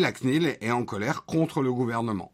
[0.00, 2.32] La CNIL est en colère contre le gouvernement.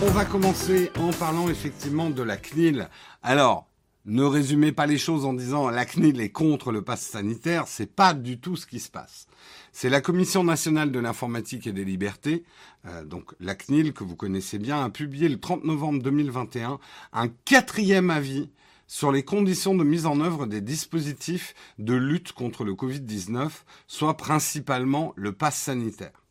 [0.00, 2.88] On va commencer en parlant effectivement de la CNIL.
[3.20, 3.68] Alors,
[4.04, 7.92] ne résumez pas les choses en disant la CNIL est contre le pass sanitaire, c'est
[7.92, 9.26] pas du tout ce qui se passe.
[9.72, 12.44] C'est la Commission nationale de l'informatique et des libertés,
[12.86, 16.78] euh, donc la CNIL que vous connaissez bien, a publié le 30 novembre 2021
[17.12, 18.50] un quatrième avis
[18.90, 23.48] sur les conditions de mise en œuvre des dispositifs de lutte contre le Covid-19,
[23.86, 26.24] soit principalement le pass sanitaire.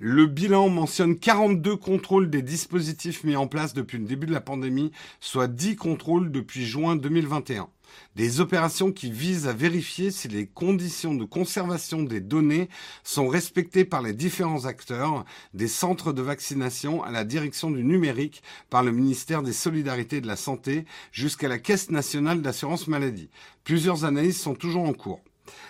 [0.00, 4.40] Le bilan mentionne 42 contrôles des dispositifs mis en place depuis le début de la
[4.40, 7.68] pandémie, soit 10 contrôles depuis juin 2021.
[8.14, 12.68] Des opérations qui visent à vérifier si les conditions de conservation des données
[13.04, 15.24] sont respectées par les différents acteurs,
[15.54, 20.20] des centres de vaccination à la direction du numérique par le ministère des Solidarités et
[20.20, 23.30] de la Santé jusqu'à la Caisse nationale d'assurance maladie.
[23.64, 25.20] Plusieurs analyses sont toujours en cours.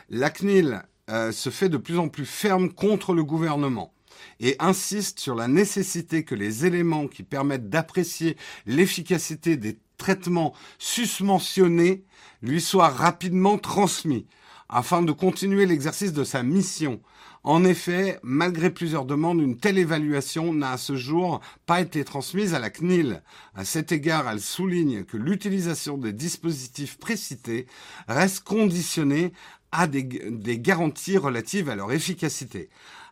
[0.08, 3.92] La CNIL euh, se fait de plus en plus ferme contre le gouvernement
[4.40, 8.36] et insiste sur la nécessité que les éléments qui permettent d'apprécier
[8.66, 12.04] l'efficacité des traitements susmentionnés
[12.42, 14.26] lui soient rapidement transmis
[14.68, 17.00] afin de continuer l'exercice de sa mission.
[17.44, 22.54] En effet, malgré plusieurs demandes, une telle évaluation n'a à ce jour pas été transmise
[22.54, 23.22] à la CNIL.
[23.54, 27.66] À cet égard, elle souligne que l'utilisation des dispositifs précités
[28.08, 29.32] reste conditionnée
[29.72, 32.70] à des, des garanties relatives à leur efficacité.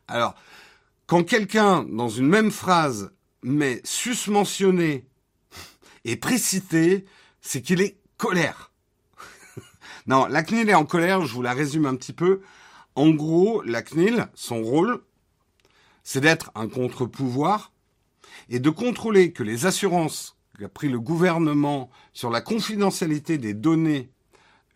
[0.08, 0.34] Alors,
[1.06, 5.09] quand quelqu'un, dans une même phrase, met susmentionné
[6.04, 7.04] et précité,
[7.40, 8.72] c'est qu'il est colère.
[10.06, 12.40] non, la CNIL est en colère, je vous la résume un petit peu.
[12.94, 15.02] En gros, la CNIL, son rôle,
[16.02, 17.72] c'est d'être un contre-pouvoir
[18.48, 24.10] et de contrôler que les assurances qu'a pris le gouvernement sur la confidentialité des données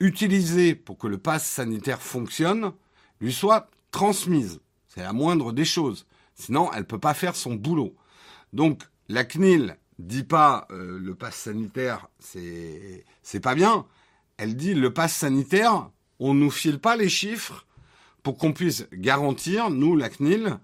[0.01, 2.73] utilisées pour que le pass sanitaire fonctionne
[3.21, 4.61] lui soient transmises.
[4.89, 6.07] C'est la moindre des choses.
[6.35, 7.95] Sinon, elle peut pas faire son boulot.
[8.53, 13.87] Donc, la CNIL dit pas euh, le pass sanitaire, c'est pas bien.
[14.37, 17.67] Elle dit le pass sanitaire, on nous file pas les chiffres
[18.23, 20.59] pour qu'on puisse garantir, nous, la CNIL,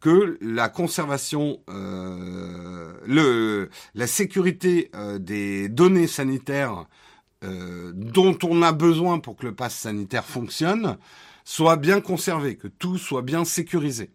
[0.00, 6.86] que la conservation, euh, le, la sécurité euh, des données sanitaires
[7.42, 10.98] dont on a besoin pour que le pass sanitaire fonctionne
[11.42, 14.10] soit bien conservé, que tout soit bien sécurisé.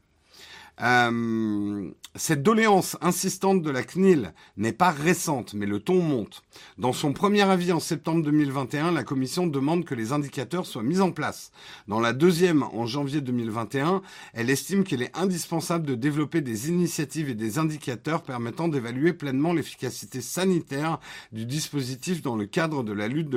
[0.81, 6.43] Euh, cette doléance insistante de la CNIL n'est pas récente, mais le ton monte.
[6.77, 11.01] Dans son premier avis en septembre 2021, la Commission demande que les indicateurs soient mis
[11.01, 11.51] en place.
[11.87, 14.01] Dans la deuxième, en janvier 2021,
[14.33, 19.53] elle estime qu'il est indispensable de développer des initiatives et des indicateurs permettant d'évaluer pleinement
[19.53, 20.99] l'efficacité sanitaire
[21.31, 23.29] du dispositif dans le cadre de la lutte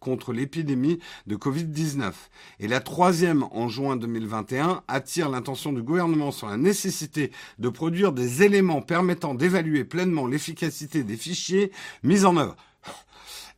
[0.00, 2.12] contre l'épidémie de Covid-19.
[2.60, 8.12] Et la troisième, en juin 2021, attire l'attention du gouvernement sur la nécessité de produire
[8.12, 11.72] des éléments permettant d'évaluer pleinement l'efficacité des fichiers
[12.02, 12.56] mis en œuvre.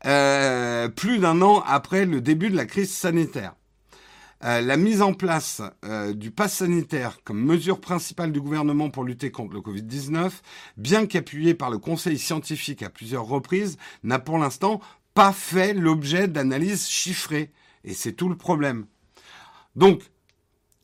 [0.06, 3.54] Euh, plus d'un an après le début de la crise sanitaire.
[4.44, 9.02] Euh, la mise en place euh, du pass sanitaire comme mesure principale du gouvernement pour
[9.02, 10.30] lutter contre le Covid-19,
[10.76, 14.80] bien qu'appuyée par le Conseil scientifique à plusieurs reprises, n'a pour l'instant
[15.14, 17.50] pas fait l'objet d'analyses chiffrées.
[17.82, 18.86] Et c'est tout le problème.
[19.74, 20.02] Donc,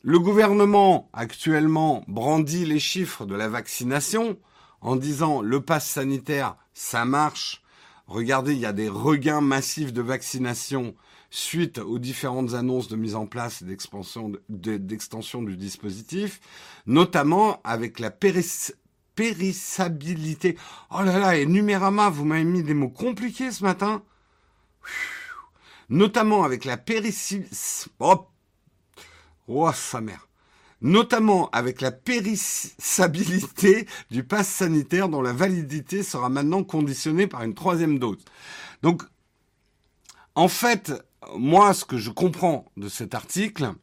[0.07, 4.37] le gouvernement actuellement brandit les chiffres de la vaccination
[4.81, 7.63] en disant le pass sanitaire, ça marche.
[8.05, 10.93] Regardez, il y a des regains massifs de vaccination
[11.31, 16.39] suite aux différentes annonces de mise en place et d'extension du dispositif,
[16.85, 20.55] notamment avec la périssabilité.
[20.91, 24.03] Oh là là, et Numérama, vous m'avez mis des mots compliqués ce matin.
[25.89, 27.49] Notamment avec la périssabilité.
[27.97, 28.27] Oh,
[29.47, 30.27] Oh, sa mère.
[30.81, 37.55] Notamment avec la périssabilité du pass sanitaire dont la validité sera maintenant conditionnée par une
[37.55, 38.23] troisième dose.
[38.81, 39.03] Donc,
[40.35, 40.91] en fait,
[41.35, 43.73] moi, ce que je comprends de cet article,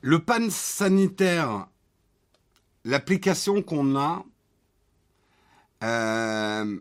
[0.00, 1.68] le pass sanitaire,
[2.84, 4.24] l'application qu'on a,
[5.82, 6.80] euh,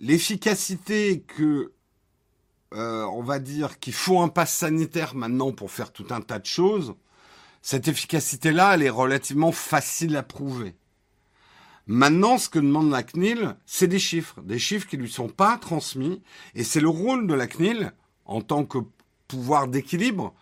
[0.00, 1.72] l'efficacité que
[2.74, 6.38] euh, on va dire qu'il faut un pass sanitaire maintenant pour faire tout un tas
[6.38, 6.94] de choses,
[7.62, 10.76] cette efficacité-là, elle est relativement facile à prouver.
[11.86, 15.58] Maintenant, ce que demande la CNIL, c'est des chiffres, des chiffres qui lui sont pas
[15.58, 16.22] transmis,
[16.54, 17.92] et c'est le rôle de la CNIL
[18.24, 18.78] en tant que
[19.26, 20.32] pouvoir d'équilibre,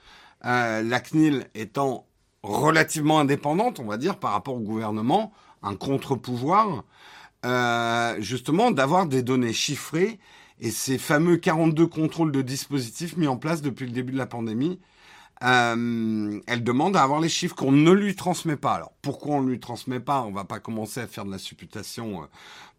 [0.44, 2.06] euh, la CNIL étant
[2.42, 5.32] relativement indépendante, on va dire, par rapport au gouvernement,
[5.62, 6.84] un contre-pouvoir,
[7.44, 10.18] euh, justement d'avoir des données chiffrées
[10.60, 14.26] et ces fameux 42 contrôles de dispositifs mis en place depuis le début de la
[14.26, 14.80] pandémie,
[15.44, 18.74] euh, elle demande à avoir les chiffres qu'on ne lui transmet pas.
[18.74, 20.22] Alors pourquoi on ne lui transmet pas?
[20.22, 22.26] On va pas commencer à faire de la supputation euh,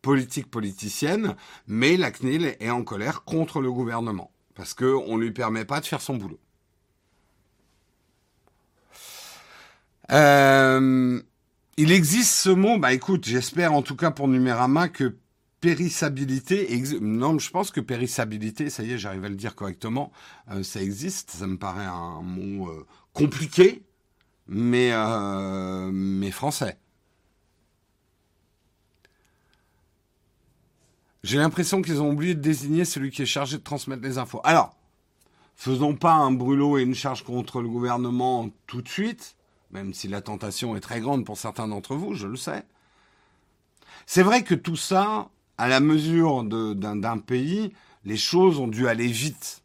[0.01, 1.35] politique politicienne,
[1.67, 5.79] mais la CNIL est en colère contre le gouvernement parce qu'on ne lui permet pas
[5.79, 6.39] de faire son boulot.
[10.11, 11.21] Euh,
[11.77, 15.15] il existe ce mot, bah écoute, j'espère en tout cas pour Numérama que
[15.59, 20.11] périssabilité, non, je pense que périssabilité, ça y est, j'arrive à le dire correctement,
[20.51, 23.83] euh, ça existe, ça me paraît un mot euh, compliqué,
[24.47, 26.77] mais, euh, mais français.
[31.23, 34.39] J'ai l'impression qu'ils ont oublié de désigner celui qui est chargé de transmettre les infos.
[34.45, 34.77] Alors,
[35.55, 39.35] faisons pas un brûlot et une charge contre le gouvernement tout de suite,
[39.71, 42.63] même si la tentation est très grande pour certains d'entre vous, je le sais.
[44.05, 45.29] C'est vrai que tout ça,
[45.59, 47.73] à la mesure d'un pays,
[48.05, 49.61] les choses ont dû aller vite.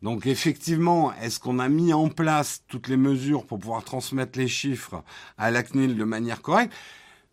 [0.00, 4.46] Donc effectivement, est-ce qu'on a mis en place toutes les mesures pour pouvoir transmettre les
[4.46, 5.02] chiffres
[5.36, 6.72] à la CNIL de manière correcte?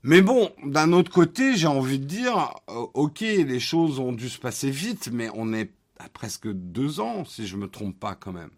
[0.02, 4.30] Mais bon, d'un autre côté, j'ai envie de dire, euh, ok, les choses ont dû
[4.30, 8.16] se passer vite, mais on est à presque deux ans, si je me trompe pas
[8.16, 8.52] quand même.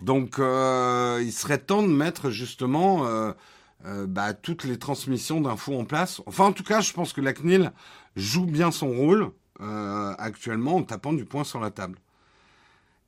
[0.00, 3.32] Donc euh, il serait temps de mettre justement euh,
[3.84, 6.22] bah, toutes les transmissions d'infos en place.
[6.26, 7.72] Enfin, en tout cas, je pense que la CNIL
[8.16, 11.98] joue bien son rôle euh, actuellement en tapant du poing sur la table.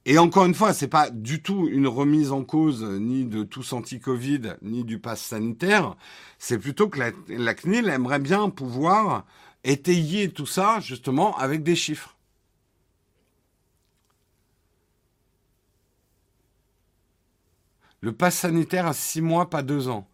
[0.07, 3.73] Et encore une fois, c'est pas du tout une remise en cause ni de tous
[3.73, 5.97] anti-Covid ni du pass sanitaire.
[6.39, 9.25] C'est plutôt que la, CNIL aimerait bien pouvoir
[9.65, 12.17] étayer tout ça justement avec des chiffres.
[18.01, 20.07] Le pass sanitaire à six mois, pas deux ans.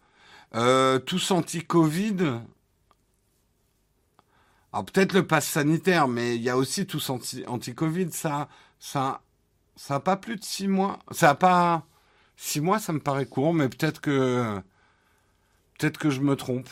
[0.55, 2.41] Euh, tous anti-Covid,
[4.73, 8.47] alors peut-être le pass sanitaire, mais il y a aussi tous anti, anti-Covid, ça,
[8.79, 9.21] ça,
[9.75, 10.99] ça a pas plus de six mois.
[11.11, 11.85] Ça a pas
[12.37, 14.61] six mois, ça me paraît court, mais peut-être que,
[15.77, 16.69] peut-être que je me trompe.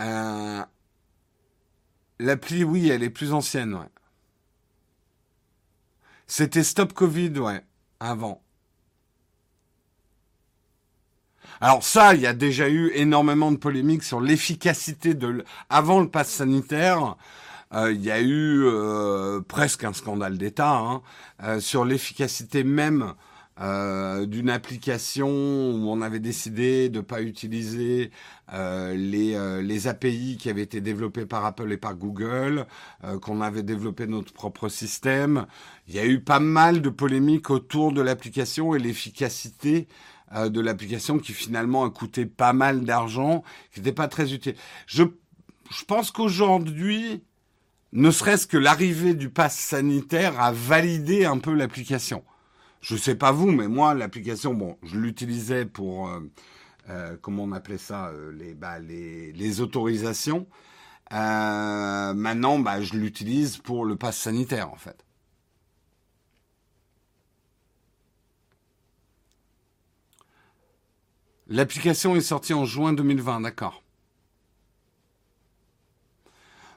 [0.00, 0.64] Euh,
[2.20, 3.88] l'appli, oui, elle est plus ancienne, ouais.
[6.30, 7.60] C'était Stop Covid, ouais,
[7.98, 8.40] avant.
[11.60, 16.08] Alors ça, il y a déjà eu énormément de polémiques sur l'efficacité de avant le
[16.08, 17.16] pass sanitaire.
[17.74, 21.02] Euh, il y a eu euh, presque un scandale d'État hein,
[21.42, 23.14] euh, sur l'efficacité même
[23.60, 28.10] d'une application où on avait décidé de ne pas utiliser
[28.52, 32.66] les, les API qui avaient été développées par Apple et par Google,
[33.20, 35.46] qu'on avait développé notre propre système.
[35.88, 39.88] Il y a eu pas mal de polémiques autour de l'application et l'efficacité
[40.32, 43.42] euh, de l'application qui finalement a coûté pas mal d'argent,
[43.72, 44.54] qui n'était pas très utile.
[44.86, 45.02] Je,
[45.70, 47.24] je pense qu'aujourd'hui,
[47.92, 52.22] ne serait-ce que l'arrivée du pass sanitaire a validé un peu l'application.
[52.80, 56.20] Je sais pas vous, mais moi, l'application, bon, je l'utilisais pour, euh,
[56.88, 60.46] euh, comment on appelait ça, les, bah, les, les autorisations.
[61.10, 65.04] maintenant, bah, je l'utilise pour le pass sanitaire, en fait.
[71.48, 73.82] L'application est sortie en juin 2020, d'accord.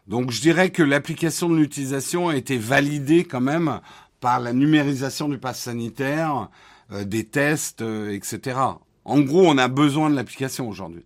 [0.08, 3.80] Donc je dirais que l'application de l'utilisation a été validée quand même
[4.24, 6.50] par la numérisation du pass sanitaire,
[6.94, 8.58] euh, des tests, euh, etc.
[9.04, 11.06] En gros, on a besoin de l'application aujourd'hui.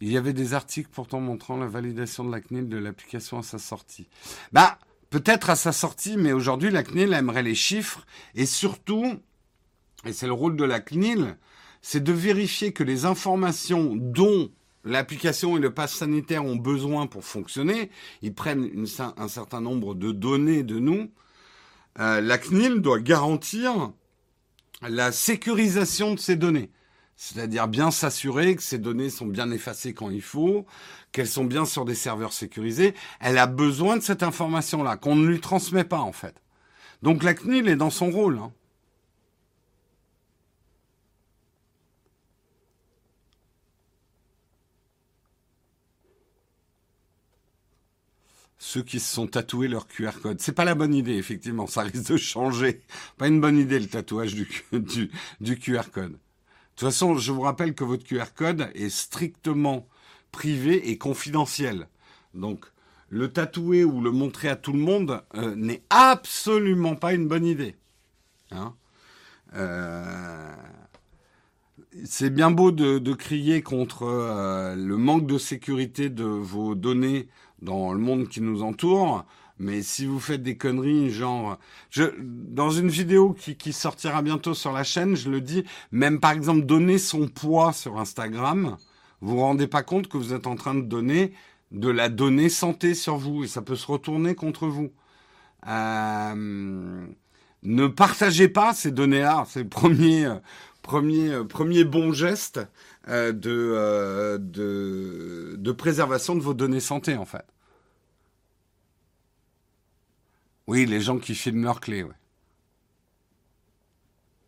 [0.00, 3.44] Il y avait des articles pourtant montrant la validation de la CNIL de l'application à
[3.44, 4.08] sa sortie.
[4.50, 4.76] Bah,
[5.10, 8.04] peut-être à sa sortie, mais aujourd'hui, la CNIL aimerait les chiffres
[8.34, 9.20] et surtout,
[10.04, 11.36] et c'est le rôle de la CNIL,
[11.80, 14.50] c'est de vérifier que les informations dont
[14.84, 17.90] l'application et le pass sanitaire ont besoin pour fonctionner,
[18.22, 18.70] ils prennent
[19.16, 21.10] un certain nombre de données de nous.
[21.98, 23.92] Euh, la CNIL doit garantir
[24.82, 26.70] la sécurisation de ces données.
[27.16, 30.64] C'est-à-dire bien s'assurer que ces données sont bien effacées quand il faut,
[31.12, 32.94] qu'elles sont bien sur des serveurs sécurisés.
[33.20, 36.34] Elle a besoin de cette information-là, qu'on ne lui transmet pas en fait.
[37.02, 38.38] Donc la CNIL est dans son rôle.
[38.38, 38.52] Hein.
[48.62, 50.38] Ceux qui se sont tatoués leur QR code.
[50.38, 51.66] C'est pas la bonne idée, effectivement.
[51.66, 52.82] Ça risque de changer.
[53.16, 54.46] Pas une bonne idée, le tatouage du,
[55.56, 56.12] QR code.
[56.12, 56.18] De
[56.76, 59.88] toute façon, je vous rappelle que votre QR code est strictement
[60.30, 61.88] privé et confidentiel.
[62.34, 62.66] Donc,
[63.08, 67.46] le tatouer ou le montrer à tout le monde euh, n'est absolument pas une bonne
[67.46, 67.76] idée.
[68.50, 68.74] Hein?
[69.54, 70.54] Euh,
[72.04, 77.28] c'est bien beau de, crier contre euh, le manque de sécurité de vos données
[77.62, 79.24] dans le monde qui nous entoure,
[79.58, 81.58] mais si vous faites des conneries, genre,
[81.90, 86.18] je, dans une vidéo qui, qui sortira bientôt sur la chaîne, je le dis, même
[86.18, 88.76] par exemple donner son poids sur Instagram,
[89.20, 91.34] vous vous rendez pas compte que vous êtes en train de donner
[91.72, 94.90] de la donnée santé sur vous et ça peut se retourner contre vous.
[95.68, 97.06] Euh,
[97.62, 99.44] ne partagez pas ces données-là.
[99.48, 100.36] C'est le premier, euh,
[100.90, 102.60] premier, euh, premier bon geste
[103.06, 107.44] de, de, de préservation de vos données santé, en fait.
[110.66, 112.04] Oui, les gens qui filment leurs clés.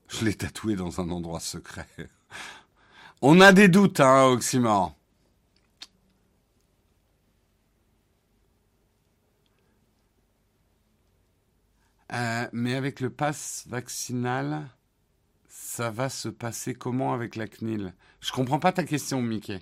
[0.09, 1.87] Je l'ai tatoué dans un endroit secret.
[3.23, 4.97] On a des doutes, hein, Oxymore.
[12.13, 14.69] Euh, mais avec le pass vaccinal,
[15.73, 17.95] ça va se passer comment avec la CNIL?
[18.21, 19.59] Je comprends pas ta question, Mickey.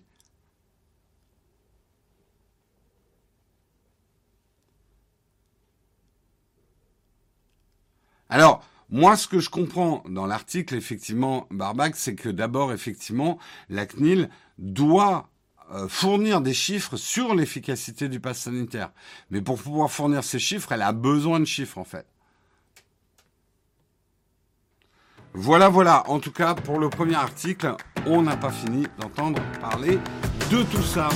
[8.28, 13.38] Alors, moi, ce que je comprends dans l'article, effectivement, Barbac, c'est que d'abord, effectivement,
[13.68, 15.28] la CNIL doit
[15.70, 18.90] euh, fournir des chiffres sur l'efficacité du pass sanitaire.
[19.30, 22.06] Mais pour pouvoir fournir ces chiffres, elle a besoin de chiffres, en fait.
[25.34, 26.02] Voilà, voilà.
[26.08, 27.74] En tout cas, pour le premier article,
[28.06, 29.98] on n'a pas fini d'entendre parler
[30.50, 31.08] de tout ça.